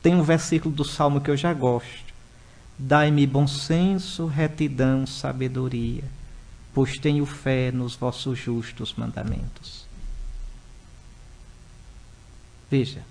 Tem 0.02 0.16
um 0.16 0.24
versículo 0.24 0.74
do 0.74 0.86
Salmo 0.86 1.22
que 1.22 1.30
eu 1.30 1.38
já 1.38 1.54
gosto. 1.54 2.14
Dai-me 2.78 3.26
bom 3.28 3.48
senso, 3.48 4.26
retidão, 4.26 5.06
sabedoria, 5.06 6.04
pois 6.74 6.98
tenho 6.98 7.26
fé 7.26 7.72
nos 7.72 7.96
vossos 7.96 8.38
justos 8.38 8.94
mandamentos. 8.98 9.86
Veja, 12.70 13.04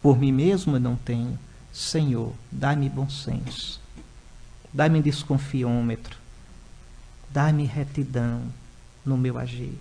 por 0.00 0.18
mim 0.18 0.32
mesmo 0.32 0.76
eu 0.76 0.80
não 0.80 0.96
tenho. 0.96 1.38
Senhor, 1.72 2.32
dai-me 2.50 2.88
bom 2.88 3.08
senso. 3.08 3.80
Dai-me 4.72 5.02
desconfiômetro. 5.02 6.16
Dai-me 7.30 7.64
retidão 7.64 8.42
no 9.04 9.16
meu 9.16 9.38
agir. 9.38 9.78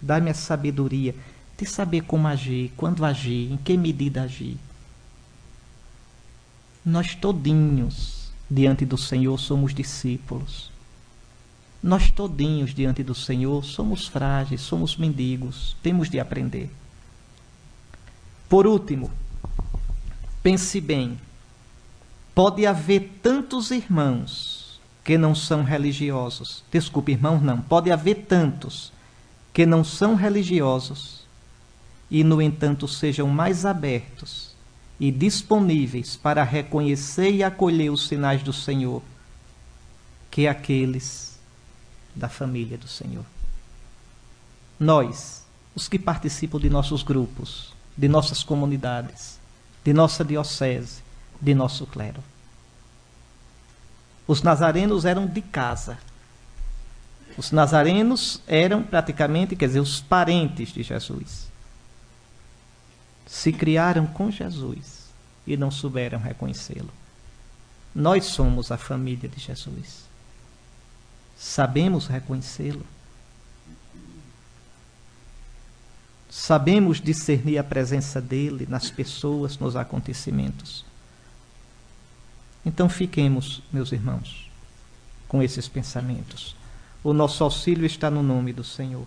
Dai-me 0.00 0.30
a 0.30 0.34
sabedoria 0.34 1.14
de 1.58 1.64
saber 1.64 2.02
como 2.02 2.28
agir, 2.28 2.72
quando 2.76 3.04
agir, 3.04 3.52
em 3.52 3.56
que 3.56 3.76
medida 3.76 4.22
agir. 4.22 4.58
Nós 6.84 7.14
todinhos 7.14 8.30
diante 8.50 8.84
do 8.84 8.98
Senhor 8.98 9.38
somos 9.38 9.74
discípulos. 9.74 10.70
Nós 11.82 12.10
todinhos 12.10 12.74
diante 12.74 13.02
do 13.02 13.14
Senhor 13.14 13.64
somos 13.64 14.06
frágeis, 14.06 14.60
somos 14.60 14.96
mendigos, 14.96 15.76
temos 15.82 16.10
de 16.10 16.20
aprender. 16.20 16.70
Por 18.48 18.66
último, 18.66 19.10
pense 20.42 20.80
bem. 20.80 21.18
Pode 22.34 22.66
haver 22.66 23.18
tantos 23.22 23.70
irmãos 23.70 24.80
que 25.02 25.16
não 25.16 25.34
são 25.34 25.64
religiosos. 25.64 26.62
Desculpe, 26.70 27.12
irmãos, 27.12 27.40
não. 27.40 27.60
Pode 27.60 27.90
haver 27.90 28.26
tantos 28.26 28.92
que 29.52 29.64
não 29.64 29.82
são 29.82 30.14
religiosos 30.14 31.25
e, 32.10 32.22
no 32.22 32.40
entanto, 32.40 32.86
sejam 32.86 33.28
mais 33.28 33.66
abertos 33.66 34.54
e 34.98 35.10
disponíveis 35.10 36.16
para 36.16 36.42
reconhecer 36.42 37.30
e 37.30 37.42
acolher 37.42 37.90
os 37.90 38.06
sinais 38.06 38.42
do 38.42 38.52
Senhor 38.52 39.02
que 40.30 40.46
aqueles 40.46 41.38
da 42.14 42.28
família 42.28 42.78
do 42.78 42.88
Senhor. 42.88 43.24
Nós, 44.78 45.44
os 45.74 45.88
que 45.88 45.98
participam 45.98 46.58
de 46.58 46.70
nossos 46.70 47.02
grupos, 47.02 47.72
de 47.96 48.08
nossas 48.08 48.42
comunidades, 48.42 49.38
de 49.84 49.92
nossa 49.92 50.24
diocese, 50.24 51.02
de 51.40 51.54
nosso 51.54 51.86
clero. 51.86 52.22
Os 54.26 54.42
nazarenos 54.42 55.04
eram 55.04 55.26
de 55.26 55.40
casa. 55.40 55.98
Os 57.36 57.52
nazarenos 57.52 58.40
eram 58.46 58.82
praticamente, 58.82 59.54
quer 59.54 59.66
dizer, 59.66 59.80
os 59.80 60.00
parentes 60.00 60.72
de 60.72 60.82
Jesus 60.82 61.46
se 63.26 63.52
criaram 63.52 64.06
com 64.06 64.30
Jesus 64.30 65.06
e 65.46 65.56
não 65.56 65.70
souberam 65.70 66.18
reconhecê-lo. 66.18 66.90
Nós 67.94 68.26
somos 68.26 68.70
a 68.70 68.78
família 68.78 69.28
de 69.28 69.40
Jesus. 69.40 70.04
Sabemos 71.36 72.06
reconhecê-lo. 72.06 72.86
Sabemos 76.30 77.00
discernir 77.00 77.58
a 77.58 77.64
presença 77.64 78.20
dele 78.20 78.66
nas 78.68 78.90
pessoas, 78.90 79.58
nos 79.58 79.74
acontecimentos. 79.74 80.84
Então 82.64 82.88
fiquemos, 82.88 83.62
meus 83.72 83.92
irmãos, 83.92 84.50
com 85.26 85.42
esses 85.42 85.68
pensamentos. 85.68 86.54
O 87.02 87.12
nosso 87.12 87.42
auxílio 87.42 87.86
está 87.86 88.10
no 88.10 88.22
nome 88.22 88.52
do 88.52 88.64
Senhor. 88.64 89.06